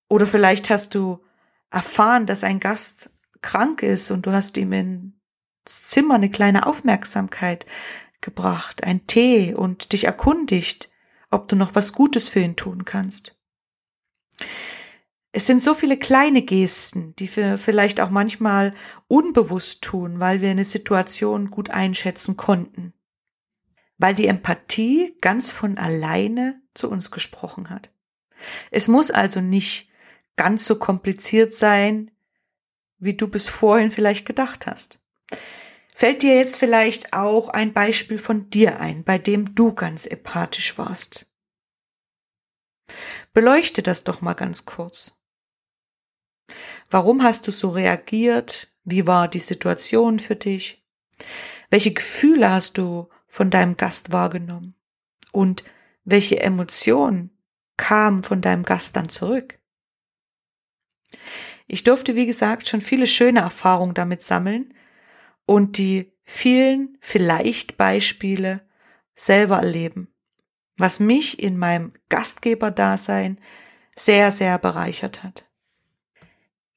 Oder 0.08 0.26
vielleicht 0.26 0.70
hast 0.70 0.94
du 0.94 1.24
erfahren, 1.70 2.26
dass 2.26 2.44
ein 2.44 2.60
Gast 2.60 3.10
krank 3.42 3.82
ist 3.82 4.10
und 4.10 4.26
du 4.26 4.32
hast 4.32 4.56
ihm 4.56 4.72
ins 4.72 5.12
Zimmer 5.64 6.16
eine 6.16 6.30
kleine 6.30 6.66
Aufmerksamkeit 6.66 7.66
gebracht, 8.20 8.84
ein 8.84 9.06
Tee 9.06 9.54
und 9.54 9.92
dich 9.92 10.04
erkundigt, 10.04 10.90
ob 11.30 11.48
du 11.48 11.56
noch 11.56 11.74
was 11.74 11.92
Gutes 11.92 12.28
für 12.28 12.40
ihn 12.40 12.56
tun 12.56 12.84
kannst. 12.84 13.39
Es 15.32 15.46
sind 15.46 15.62
so 15.62 15.74
viele 15.74 15.96
kleine 15.96 16.42
Gesten, 16.42 17.14
die 17.16 17.34
wir 17.36 17.56
vielleicht 17.56 18.00
auch 18.00 18.10
manchmal 18.10 18.74
unbewusst 19.06 19.82
tun, 19.82 20.18
weil 20.18 20.40
wir 20.40 20.50
eine 20.50 20.64
Situation 20.64 21.50
gut 21.50 21.70
einschätzen 21.70 22.36
konnten. 22.36 22.94
Weil 23.96 24.14
die 24.14 24.26
Empathie 24.26 25.16
ganz 25.20 25.52
von 25.52 25.78
alleine 25.78 26.60
zu 26.74 26.90
uns 26.90 27.12
gesprochen 27.12 27.70
hat. 27.70 27.92
Es 28.70 28.88
muss 28.88 29.10
also 29.10 29.40
nicht 29.40 29.88
ganz 30.34 30.64
so 30.64 30.76
kompliziert 30.76 31.54
sein, 31.54 32.10
wie 32.98 33.14
du 33.14 33.28
bis 33.28 33.48
vorhin 33.48 33.90
vielleicht 33.90 34.26
gedacht 34.26 34.66
hast. 34.66 35.00
Fällt 35.94 36.22
dir 36.22 36.34
jetzt 36.34 36.56
vielleicht 36.56 37.12
auch 37.12 37.50
ein 37.50 37.72
Beispiel 37.72 38.18
von 38.18 38.48
dir 38.50 38.80
ein, 38.80 39.04
bei 39.04 39.18
dem 39.18 39.54
du 39.54 39.74
ganz 39.74 40.06
empathisch 40.06 40.76
warst? 40.78 41.26
Beleuchte 43.32 43.82
das 43.82 44.02
doch 44.02 44.22
mal 44.22 44.34
ganz 44.34 44.64
kurz. 44.64 45.14
Warum 46.90 47.22
hast 47.22 47.46
du 47.46 47.50
so 47.50 47.70
reagiert? 47.70 48.72
Wie 48.84 49.06
war 49.06 49.28
die 49.28 49.38
Situation 49.40 50.18
für 50.18 50.36
dich? 50.36 50.84
Welche 51.70 51.92
Gefühle 51.92 52.50
hast 52.50 52.78
du 52.78 53.08
von 53.28 53.50
deinem 53.50 53.76
Gast 53.76 54.12
wahrgenommen? 54.12 54.74
Und 55.32 55.64
welche 56.04 56.40
Emotionen 56.40 57.30
kamen 57.76 58.22
von 58.22 58.40
deinem 58.40 58.64
Gast 58.64 58.96
dann 58.96 59.08
zurück? 59.08 59.58
Ich 61.66 61.84
durfte, 61.84 62.16
wie 62.16 62.26
gesagt, 62.26 62.68
schon 62.68 62.80
viele 62.80 63.06
schöne 63.06 63.40
Erfahrungen 63.40 63.94
damit 63.94 64.22
sammeln 64.22 64.74
und 65.46 65.78
die 65.78 66.12
vielen 66.24 66.98
vielleicht 67.00 67.76
Beispiele 67.76 68.62
selber 69.14 69.58
erleben, 69.58 70.08
was 70.76 71.00
mich 71.00 71.40
in 71.40 71.58
meinem 71.58 71.92
Gastgeberdasein 72.08 73.40
sehr, 73.96 74.32
sehr 74.32 74.58
bereichert 74.58 75.22
hat. 75.22 75.49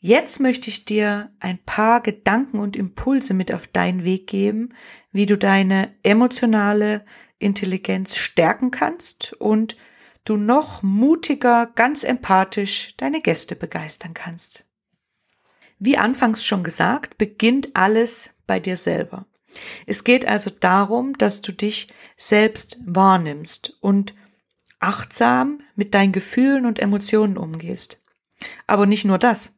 Jetzt 0.06 0.42
möchte 0.42 0.70
ich 0.70 0.84
dir 0.84 1.32
ein 1.40 1.64
paar 1.64 2.02
Gedanken 2.02 2.60
und 2.60 2.76
Impulse 2.76 3.34
mit 3.34 3.54
auf 3.54 3.68
deinen 3.68 4.04
Weg 4.04 4.28
geben, 4.28 4.74
wie 5.14 5.26
du 5.26 5.38
deine 5.38 5.96
emotionale 6.04 7.06
Intelligenz 7.40 8.18
stärken 8.18 8.70
kannst 8.70 9.32
und 9.32 9.78
du 10.26 10.36
noch 10.36 10.84
mutiger, 10.84 11.68
ganz 11.74 12.04
empathisch 12.04 12.98
deine 12.98 13.22
Gäste 13.22 13.56
begeistern 13.56 14.14
kannst. 14.14 14.66
Wie 15.80 15.98
anfangs 15.98 16.44
schon 16.44 16.66
gesagt, 16.66 17.18
beginnt 17.18 17.74
alles 17.74 18.32
bei 18.46 18.60
dir 18.60 18.76
selber. 18.76 19.26
Es 19.86 20.04
geht 20.04 20.28
also 20.28 20.50
darum, 20.50 21.18
dass 21.18 21.42
du 21.42 21.54
dich 21.54 21.88
selbst 22.18 22.78
wahrnimmst 22.86 23.78
und 23.80 24.14
achtsam 24.82 25.62
mit 25.76 25.94
deinen 25.94 26.12
Gefühlen 26.12 26.66
und 26.66 26.80
Emotionen 26.80 27.38
umgehst. 27.38 28.03
Aber 28.68 28.86
nicht 28.86 29.06
nur 29.06 29.18
das. 29.18 29.56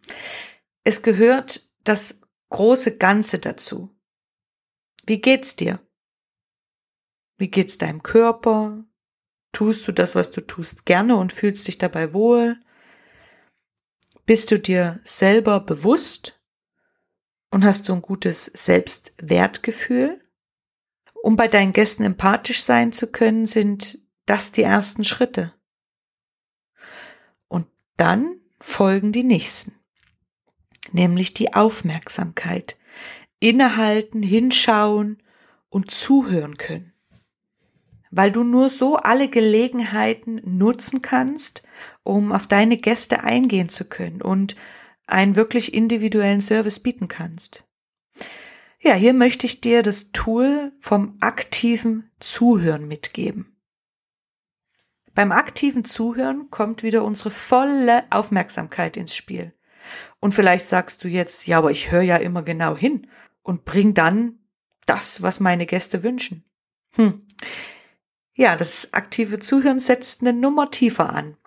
Es 0.83 1.01
gehört 1.01 1.67
das 1.83 2.21
große 2.49 2.97
Ganze 2.97 3.39
dazu. 3.39 3.95
Wie 5.05 5.21
geht's 5.21 5.55
dir? 5.55 5.79
Wie 7.37 7.49
geht's 7.49 7.77
deinem 7.77 8.03
Körper? 8.03 8.85
Tust 9.51 9.87
du 9.87 9.91
das, 9.91 10.15
was 10.15 10.31
du 10.31 10.41
tust, 10.41 10.85
gerne 10.85 11.15
und 11.15 11.31
fühlst 11.31 11.67
dich 11.67 11.77
dabei 11.77 12.13
wohl? 12.13 12.59
Bist 14.25 14.51
du 14.51 14.59
dir 14.59 14.99
selber 15.03 15.59
bewusst 15.59 16.41
und 17.51 17.63
hast 17.63 17.87
du 17.87 17.93
ein 17.93 18.01
gutes 18.01 18.45
Selbstwertgefühl? 18.45 20.21
Um 21.21 21.35
bei 21.35 21.47
deinen 21.47 21.73
Gästen 21.73 22.03
empathisch 22.03 22.63
sein 22.63 22.91
zu 22.91 23.11
können, 23.11 23.45
sind 23.45 23.99
das 24.25 24.51
die 24.51 24.63
ersten 24.63 25.03
Schritte. 25.03 25.53
Und 27.47 27.67
dann 27.97 28.41
folgen 28.65 29.11
die 29.11 29.23
nächsten, 29.23 29.73
nämlich 30.91 31.33
die 31.33 31.53
Aufmerksamkeit, 31.53 32.77
innehalten, 33.39 34.23
hinschauen 34.23 35.21
und 35.69 35.91
zuhören 35.91 36.57
können 36.57 36.95
weil 38.15 38.31
du 38.31 38.45
nur 38.45 38.69
so 38.69 38.95
alle 38.95 39.27
Gelegenheiten 39.27 40.41
nutzen 40.45 41.01
kannst, 41.01 41.63
um 42.03 42.31
auf 42.31 42.47
deine 42.47 42.77
Gäste 42.77 43.23
eingehen 43.25 43.67
zu 43.67 43.83
können 43.83 44.21
und 44.21 44.55
einen 45.05 45.35
wirklich 45.35 45.73
individuellen 45.73 46.39
Service 46.39 46.79
bieten 46.79 47.09
kannst. 47.09 47.65
Ja, 48.79 48.93
hier 48.93 49.13
möchte 49.13 49.45
ich 49.47 49.59
dir 49.59 49.83
das 49.83 50.13
Tool 50.13 50.71
vom 50.79 51.17
aktiven 51.19 52.09
Zuhören 52.21 52.87
mitgeben. 52.87 53.54
Beim 55.15 55.31
aktiven 55.31 55.85
Zuhören 55.85 56.51
kommt 56.51 56.83
wieder 56.83 57.03
unsere 57.03 57.31
volle 57.31 58.03
Aufmerksamkeit 58.11 58.97
ins 58.97 59.15
Spiel. 59.15 59.53
Und 60.19 60.33
vielleicht 60.33 60.65
sagst 60.65 61.03
du 61.03 61.07
jetzt, 61.07 61.47
ja, 61.47 61.57
aber 61.57 61.71
ich 61.71 61.89
höre 61.89 62.01
ja 62.01 62.17
immer 62.17 62.43
genau 62.43 62.75
hin 62.75 63.07
und 63.41 63.63
bring 63.63 63.93
dann 63.93 64.39
das, 64.85 65.21
was 65.21 65.39
meine 65.39 65.65
Gäste 65.65 66.03
wünschen. 66.03 66.43
Hm. 66.95 67.25
Ja, 68.33 68.57
das 68.57 68.89
aktive 68.91 69.39
Zuhören 69.39 69.79
setzt 69.79 70.21
eine 70.21 70.33
Nummer 70.33 70.69
tiefer 70.69 71.09
an. 71.11 71.37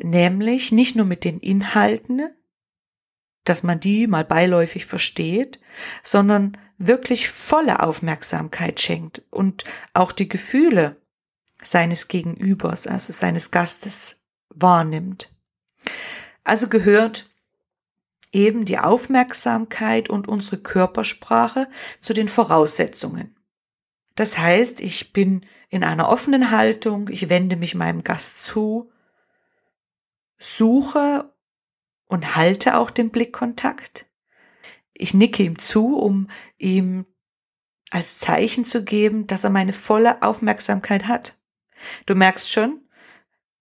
Nämlich 0.00 0.70
nicht 0.70 0.94
nur 0.94 1.06
mit 1.06 1.24
den 1.24 1.40
Inhalten, 1.40 2.30
dass 3.42 3.64
man 3.64 3.80
die 3.80 4.06
mal 4.06 4.24
beiläufig 4.24 4.86
versteht, 4.86 5.60
sondern 6.02 6.56
wirklich 6.78 7.28
volle 7.28 7.80
Aufmerksamkeit 7.80 8.80
schenkt 8.80 9.22
und 9.30 9.64
auch 9.94 10.12
die 10.12 10.28
Gefühle 10.28 11.00
seines 11.62 12.08
Gegenübers, 12.08 12.86
also 12.86 13.12
seines 13.12 13.50
Gastes 13.50 14.22
wahrnimmt. 14.50 15.34
Also 16.44 16.68
gehört 16.68 17.30
eben 18.32 18.64
die 18.64 18.78
Aufmerksamkeit 18.78 20.08
und 20.10 20.28
unsere 20.28 20.58
Körpersprache 20.58 21.68
zu 22.00 22.12
den 22.12 22.28
Voraussetzungen. 22.28 23.36
Das 24.14 24.38
heißt, 24.38 24.80
ich 24.80 25.12
bin 25.12 25.44
in 25.68 25.84
einer 25.84 26.08
offenen 26.08 26.50
Haltung, 26.50 27.08
ich 27.08 27.28
wende 27.28 27.56
mich 27.56 27.74
meinem 27.74 28.02
Gast 28.04 28.44
zu, 28.44 28.90
suche 30.38 31.32
und 32.06 32.36
halte 32.36 32.76
auch 32.76 32.90
den 32.90 33.10
Blickkontakt. 33.10 34.06
Ich 34.92 35.12
nicke 35.12 35.42
ihm 35.42 35.58
zu, 35.58 35.98
um 35.98 36.28
ihm 36.58 37.06
als 37.90 38.18
Zeichen 38.18 38.64
zu 38.64 38.84
geben, 38.84 39.26
dass 39.26 39.44
er 39.44 39.50
meine 39.50 39.72
volle 39.72 40.22
Aufmerksamkeit 40.22 41.06
hat. 41.06 41.36
Du 42.06 42.14
merkst 42.14 42.50
schon, 42.50 42.80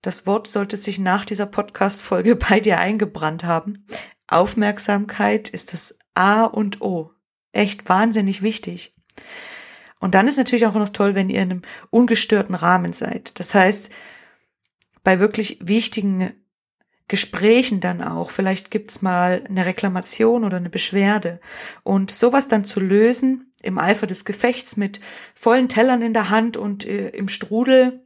das 0.01 0.27
Wort 0.27 0.47
sollte 0.47 0.77
sich 0.77 0.99
nach 0.99 1.25
dieser 1.25 1.45
Podcast-Folge 1.45 2.35
bei 2.49 2.59
dir 2.59 2.79
eingebrannt 2.79 3.43
haben. 3.43 3.85
Aufmerksamkeit 4.27 5.49
ist 5.49 5.73
das 5.73 5.97
A 6.13 6.43
und 6.45 6.81
O. 6.81 7.11
Echt 7.51 7.87
wahnsinnig 7.89 8.41
wichtig. 8.41 8.95
Und 9.99 10.13
dann 10.13 10.27
ist 10.27 10.37
natürlich 10.37 10.65
auch 10.65 10.73
noch 10.75 10.89
toll, 10.89 11.15
wenn 11.15 11.29
ihr 11.29 11.41
in 11.41 11.51
einem 11.51 11.61
ungestörten 11.89 12.55
Rahmen 12.55 12.93
seid. 12.93 13.39
Das 13.39 13.53
heißt, 13.53 13.89
bei 15.03 15.19
wirklich 15.19 15.59
wichtigen 15.61 16.33
Gesprächen 17.07 17.79
dann 17.79 18.01
auch, 18.01 18.31
vielleicht 18.31 18.71
gibt's 18.71 19.01
mal 19.01 19.43
eine 19.47 19.65
Reklamation 19.65 20.43
oder 20.43 20.57
eine 20.57 20.69
Beschwerde. 20.69 21.39
Und 21.83 22.11
sowas 22.11 22.47
dann 22.47 22.65
zu 22.65 22.79
lösen 22.79 23.53
im 23.61 23.77
Eifer 23.77 24.07
des 24.07 24.25
Gefechts 24.25 24.75
mit 24.75 24.99
vollen 25.33 25.69
Tellern 25.69 26.01
in 26.01 26.13
der 26.13 26.29
Hand 26.29 26.57
und 26.57 26.85
äh, 26.85 27.09
im 27.09 27.27
Strudel, 27.27 28.04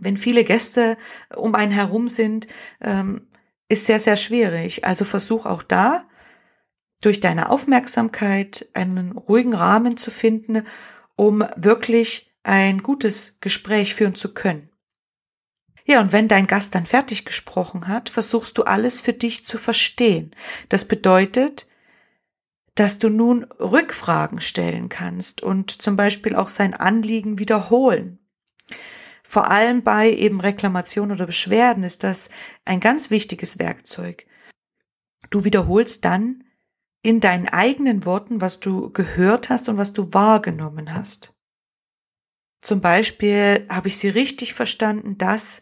wenn 0.00 0.16
viele 0.16 0.44
Gäste 0.44 0.96
um 1.34 1.54
einen 1.54 1.72
herum 1.72 2.08
sind, 2.08 2.46
ähm, 2.80 3.28
ist 3.68 3.86
sehr, 3.86 4.00
sehr 4.00 4.16
schwierig. 4.16 4.84
Also 4.84 5.04
versuch 5.04 5.46
auch 5.46 5.62
da, 5.62 6.04
durch 7.00 7.20
deine 7.20 7.50
Aufmerksamkeit 7.50 8.68
einen 8.74 9.12
ruhigen 9.12 9.54
Rahmen 9.54 9.96
zu 9.96 10.10
finden 10.10 10.64
um 11.18 11.44
wirklich 11.56 12.32
ein 12.44 12.82
gutes 12.82 13.38
Gespräch 13.40 13.94
führen 13.96 14.14
zu 14.14 14.32
können. 14.32 14.70
Ja, 15.84 16.00
und 16.00 16.12
wenn 16.12 16.28
dein 16.28 16.46
Gast 16.46 16.74
dann 16.74 16.86
fertig 16.86 17.24
gesprochen 17.24 17.88
hat, 17.88 18.08
versuchst 18.08 18.56
du 18.56 18.62
alles 18.62 19.00
für 19.00 19.12
dich 19.12 19.44
zu 19.44 19.58
verstehen. 19.58 20.30
Das 20.68 20.84
bedeutet, 20.84 21.66
dass 22.76 23.00
du 23.00 23.08
nun 23.08 23.44
Rückfragen 23.58 24.40
stellen 24.40 24.88
kannst 24.88 25.42
und 25.42 25.82
zum 25.82 25.96
Beispiel 25.96 26.36
auch 26.36 26.48
sein 26.48 26.72
Anliegen 26.72 27.40
wiederholen. 27.40 28.20
Vor 29.28 29.50
allem 29.50 29.82
bei 29.82 30.10
eben 30.10 30.40
Reklamation 30.40 31.12
oder 31.12 31.26
Beschwerden 31.26 31.82
ist 31.82 32.02
das 32.02 32.30
ein 32.64 32.80
ganz 32.80 33.10
wichtiges 33.10 33.58
Werkzeug. 33.58 34.26
Du 35.28 35.44
wiederholst 35.44 36.06
dann 36.06 36.44
in 37.02 37.20
deinen 37.20 37.46
eigenen 37.46 38.06
Worten, 38.06 38.40
was 38.40 38.58
du 38.58 38.90
gehört 38.90 39.50
hast 39.50 39.68
und 39.68 39.76
was 39.76 39.92
du 39.92 40.14
wahrgenommen 40.14 40.94
hast. 40.94 41.34
Zum 42.62 42.80
Beispiel 42.80 43.66
habe 43.68 43.88
ich 43.88 43.98
sie 43.98 44.08
richtig 44.08 44.54
verstanden, 44.54 45.18
dass 45.18 45.60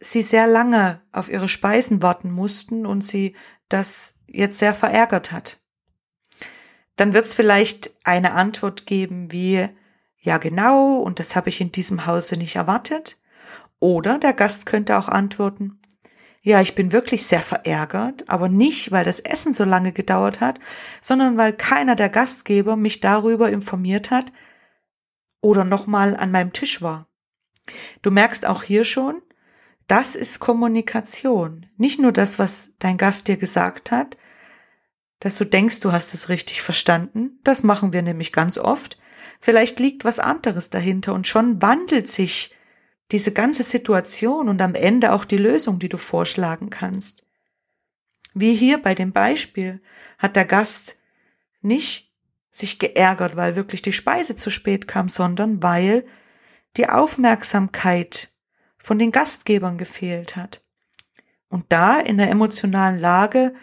sie 0.00 0.22
sehr 0.22 0.48
lange 0.48 1.02
auf 1.12 1.28
ihre 1.28 1.48
Speisen 1.48 2.02
warten 2.02 2.32
mussten 2.32 2.84
und 2.84 3.02
sie 3.02 3.36
das 3.68 4.18
jetzt 4.26 4.58
sehr 4.58 4.74
verärgert 4.74 5.30
hat. 5.30 5.62
Dann 6.96 7.12
wird 7.12 7.26
es 7.26 7.34
vielleicht 7.34 7.92
eine 8.02 8.32
Antwort 8.32 8.86
geben 8.86 9.30
wie 9.30 9.68
ja 10.22 10.38
genau 10.38 10.96
und 10.96 11.18
das 11.18 11.36
habe 11.36 11.50
ich 11.50 11.60
in 11.60 11.70
diesem 11.70 12.06
Hause 12.06 12.36
nicht 12.38 12.56
erwartet. 12.56 13.18
Oder 13.78 14.18
der 14.18 14.32
Gast 14.32 14.64
könnte 14.64 14.96
auch 14.96 15.08
antworten 15.08 15.82
ja, 16.44 16.60
ich 16.60 16.74
bin 16.74 16.90
wirklich 16.90 17.24
sehr 17.24 17.40
verärgert, 17.40 18.28
aber 18.28 18.48
nicht, 18.48 18.90
weil 18.90 19.04
das 19.04 19.20
Essen 19.20 19.52
so 19.52 19.64
lange 19.64 19.92
gedauert 19.92 20.40
hat, 20.40 20.58
sondern 21.00 21.36
weil 21.36 21.52
keiner 21.52 21.94
der 21.94 22.08
Gastgeber 22.08 22.74
mich 22.74 22.98
darüber 22.98 23.50
informiert 23.50 24.10
hat 24.10 24.32
oder 25.40 25.64
nochmal 25.64 26.16
an 26.16 26.32
meinem 26.32 26.52
Tisch 26.52 26.82
war. 26.82 27.06
Du 28.02 28.10
merkst 28.10 28.44
auch 28.44 28.64
hier 28.64 28.84
schon, 28.84 29.22
das 29.86 30.16
ist 30.16 30.40
Kommunikation. 30.40 31.66
Nicht 31.76 32.00
nur 32.00 32.10
das, 32.10 32.40
was 32.40 32.72
dein 32.80 32.96
Gast 32.96 33.28
dir 33.28 33.36
gesagt 33.36 33.92
hat, 33.92 34.16
dass 35.20 35.38
du 35.38 35.44
denkst, 35.44 35.78
du 35.78 35.92
hast 35.92 36.12
es 36.12 36.28
richtig 36.28 36.60
verstanden. 36.60 37.38
Das 37.44 37.62
machen 37.62 37.92
wir 37.92 38.02
nämlich 38.02 38.32
ganz 38.32 38.58
oft. 38.58 38.98
Vielleicht 39.42 39.80
liegt 39.80 40.04
was 40.04 40.20
anderes 40.20 40.70
dahinter 40.70 41.14
und 41.14 41.26
schon 41.26 41.60
wandelt 41.60 42.06
sich 42.06 42.54
diese 43.10 43.32
ganze 43.32 43.64
Situation 43.64 44.48
und 44.48 44.62
am 44.62 44.76
Ende 44.76 45.12
auch 45.12 45.24
die 45.24 45.36
Lösung, 45.36 45.80
die 45.80 45.88
du 45.88 45.98
vorschlagen 45.98 46.70
kannst. 46.70 47.26
Wie 48.34 48.54
hier 48.54 48.80
bei 48.80 48.94
dem 48.94 49.12
Beispiel 49.12 49.82
hat 50.16 50.36
der 50.36 50.44
Gast 50.44 50.96
nicht 51.60 52.12
sich 52.52 52.78
geärgert, 52.78 53.34
weil 53.34 53.56
wirklich 53.56 53.82
die 53.82 53.92
Speise 53.92 54.36
zu 54.36 54.48
spät 54.48 54.86
kam, 54.86 55.08
sondern 55.08 55.60
weil 55.60 56.06
die 56.76 56.88
Aufmerksamkeit 56.88 58.32
von 58.78 58.96
den 59.00 59.10
Gastgebern 59.10 59.76
gefehlt 59.76 60.36
hat. 60.36 60.62
Und 61.48 61.64
da 61.70 61.98
in 61.98 62.16
der 62.16 62.30
emotionalen 62.30 63.00
Lage 63.00 63.54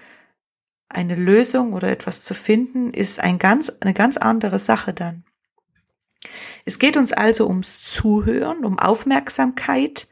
eine 0.90 1.16
Lösung 1.16 1.72
oder 1.72 1.90
etwas 1.90 2.22
zu 2.22 2.34
finden, 2.34 2.94
ist 2.94 3.22
ein 3.22 3.40
ganz, 3.40 3.70
eine 3.80 3.94
ganz 3.94 4.18
andere 4.18 4.60
Sache 4.60 4.94
dann. 4.94 5.24
Es 6.66 6.80
geht 6.80 6.98
uns 6.98 7.14
also 7.14 7.48
ums 7.48 7.84
Zuhören, 7.84 8.66
um 8.66 8.78
Aufmerksamkeit, 8.80 10.08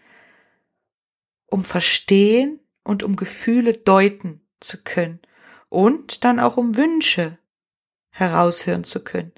um 1.48 1.64
Verstehen 1.64 2.60
und 2.84 3.04
um 3.04 3.16
Gefühle 3.16 3.74
deuten 3.74 4.42
zu 4.60 4.84
können 4.84 5.20
und 5.70 6.24
dann 6.24 6.40
auch 6.40 6.58
um 6.58 6.78
Wünsche 6.78 7.38
heraushören 8.10 8.84
zu 8.84 9.04
können. 9.04 9.34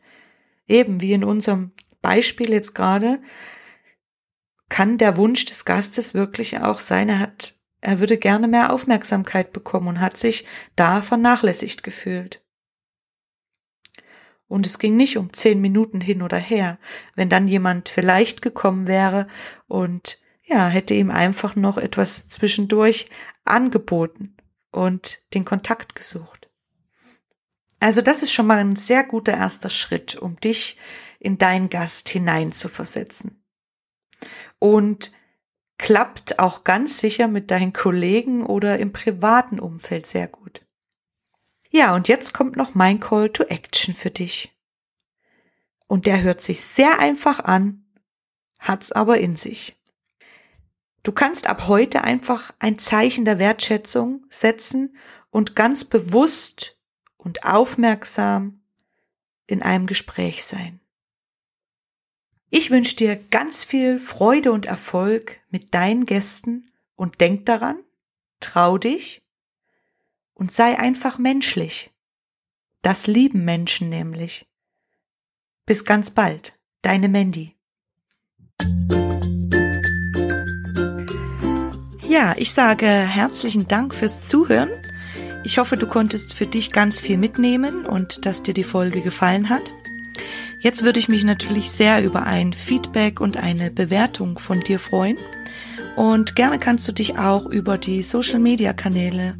Eben 0.67 1.01
wie 1.01 1.13
in 1.13 1.23
unserem 1.23 1.71
Beispiel 2.01 2.51
jetzt 2.51 2.75
gerade, 2.75 3.21
kann 4.69 4.97
der 4.97 5.17
Wunsch 5.17 5.45
des 5.45 5.65
Gastes 5.65 6.13
wirklich 6.13 6.59
auch 6.59 6.79
sein, 6.79 7.09
er 7.09 7.19
hat, 7.19 7.55
er 7.81 7.99
würde 7.99 8.17
gerne 8.17 8.47
mehr 8.47 8.71
Aufmerksamkeit 8.71 9.51
bekommen 9.51 9.87
und 9.87 9.99
hat 9.99 10.15
sich 10.15 10.45
da 10.75 11.01
vernachlässigt 11.01 11.81
gefühlt. 11.83 12.41
Und 14.49 14.65
es 14.65 14.79
ging 14.79 14.97
nicht 14.97 15.17
um 15.17 15.31
zehn 15.31 15.61
Minuten 15.61 16.01
hin 16.01 16.21
oder 16.21 16.37
her. 16.37 16.79
Wenn 17.15 17.29
dann 17.29 17.47
jemand 17.47 17.87
vielleicht 17.87 18.41
gekommen 18.41 18.87
wäre 18.87 19.27
und 19.67 20.19
ja, 20.43 20.67
hätte 20.67 20.95
ihm 20.95 21.11
einfach 21.11 21.55
noch 21.55 21.77
etwas 21.77 22.27
zwischendurch 22.27 23.07
angeboten 23.45 24.35
und 24.71 25.21
den 25.35 25.45
Kontakt 25.45 25.95
gesucht. 25.95 26.49
Also 27.79 28.01
das 28.01 28.23
ist 28.23 28.33
schon 28.33 28.47
mal 28.47 28.57
ein 28.57 28.75
sehr 28.75 29.03
guter 29.03 29.33
erster 29.33 29.69
Schritt, 29.69 30.15
um 30.15 30.37
dich 30.39 30.77
in 31.19 31.37
deinen 31.37 31.69
Gast 31.69 32.09
hineinzuversetzen. 32.09 33.43
Und 34.57 35.11
klappt 35.77 36.39
auch 36.39 36.63
ganz 36.63 36.99
sicher 36.99 37.27
mit 37.27 37.51
deinen 37.51 37.71
Kollegen 37.71 38.45
oder 38.45 38.79
im 38.79 38.91
privaten 38.91 39.59
Umfeld 39.59 40.07
sehr 40.07 40.27
gut. 40.27 40.65
Ja, 41.69 41.93
und 41.95 42.07
jetzt 42.07 42.33
kommt 42.33 42.55
noch 42.55 42.73
mein 42.73 42.99
Call 42.99 43.29
to 43.29 43.43
Action 43.43 43.93
für 43.93 44.09
dich. 44.09 44.51
Und 45.87 46.07
der 46.07 46.21
hört 46.21 46.41
sich 46.41 46.61
sehr 46.61 46.99
einfach 46.99 47.39
an, 47.39 47.85
hat's 48.57 48.91
aber 48.91 49.19
in 49.19 49.35
sich. 49.35 49.79
Du 51.03 51.11
kannst 51.11 51.47
ab 51.47 51.67
heute 51.67 52.03
einfach 52.03 52.53
ein 52.59 52.77
Zeichen 52.77 53.23
der 53.23 53.39
Wertschätzung 53.39 54.25
setzen 54.29 54.97
und 55.29 55.55
ganz 55.55 55.85
bewusst 55.85 56.77
und 57.17 57.45
aufmerksam 57.45 58.61
in 59.47 59.61
einem 59.61 59.85
Gespräch 59.85 60.43
sein. 60.43 60.79
Ich 62.49 62.71
wünsche 62.71 62.95
dir 62.95 63.15
ganz 63.15 63.63
viel 63.63 63.99
Freude 63.99 64.51
und 64.51 64.65
Erfolg 64.65 65.39
mit 65.49 65.73
deinen 65.73 66.05
Gästen 66.05 66.71
und 66.95 67.21
denk 67.21 67.45
daran, 67.45 67.79
trau 68.39 68.77
dich 68.77 69.21
und 70.39 70.51
sei 70.51 70.79
einfach 70.79 71.17
menschlich. 71.17 71.91
Das 72.81 73.07
lieben 73.07 73.43
Menschen 73.43 73.89
nämlich. 73.89 74.47
Bis 75.65 75.83
ganz 75.83 76.09
bald, 76.09 76.57
deine 76.81 77.09
Mandy. 77.09 77.55
Ja, 82.07 82.33
ich 82.37 82.53
sage 82.53 82.87
herzlichen 82.87 83.67
Dank 83.67 83.93
fürs 83.93 84.27
Zuhören. 84.27 84.69
Ich 85.43 85.57
hoffe, 85.57 85.77
du 85.77 85.87
konntest 85.87 86.33
für 86.33 86.47
dich 86.47 86.71
ganz 86.71 86.99
viel 86.99 87.17
mitnehmen 87.17 87.85
und 87.85 88.25
dass 88.25 88.41
dir 88.41 88.53
die 88.53 88.63
Folge 88.63 89.01
gefallen 89.01 89.49
hat. 89.49 89.71
Jetzt 90.61 90.83
würde 90.83 90.99
ich 90.99 91.07
mich 91.07 91.23
natürlich 91.23 91.69
sehr 91.71 92.03
über 92.03 92.23
ein 92.23 92.53
Feedback 92.53 93.21
und 93.21 93.37
eine 93.37 93.71
Bewertung 93.71 94.39
von 94.39 94.61
dir 94.61 94.79
freuen. 94.79 95.17
Und 95.99 96.37
gerne 96.37 96.59
kannst 96.59 96.87
du 96.87 96.93
dich 96.93 97.17
auch 97.17 97.45
über 97.45 97.77
die 97.77 98.03
Social 98.03 98.39
Media 98.39 98.71
Kanäle 98.71 99.35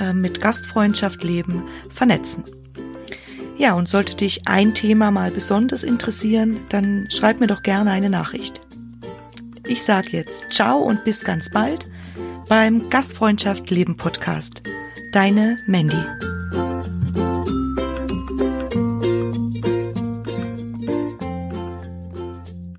äh, 0.00 0.12
mit 0.12 0.40
Gastfreundschaft 0.40 1.22
leben 1.22 1.68
vernetzen. 1.88 2.42
Ja, 3.56 3.74
und 3.74 3.88
sollte 3.88 4.16
dich 4.16 4.48
ein 4.48 4.74
Thema 4.74 5.12
mal 5.12 5.30
besonders 5.30 5.84
interessieren, 5.84 6.62
dann 6.68 7.06
schreib 7.12 7.38
mir 7.38 7.46
doch 7.46 7.62
gerne 7.62 7.92
eine 7.92 8.10
Nachricht. 8.10 8.60
Ich 9.68 9.84
sage 9.84 10.08
jetzt 10.10 10.50
ciao 10.50 10.78
und 10.78 11.04
bis 11.04 11.20
ganz 11.20 11.48
bald 11.48 11.88
beim 12.48 12.90
Gastfreundschaft 12.90 13.70
Leben 13.70 13.96
Podcast. 13.96 14.64
Deine 15.12 15.58
Mandy. 15.68 16.39